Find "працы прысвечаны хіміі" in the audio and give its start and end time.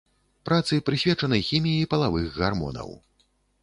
0.49-1.87